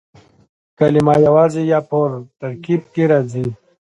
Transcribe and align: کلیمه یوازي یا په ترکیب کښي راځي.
کلیمه 0.77 1.15
یوازي 1.27 1.63
یا 1.71 1.79
په 1.89 1.97
ترکیب 2.41 2.81
کښي 2.93 3.05
راځي. 3.11 3.45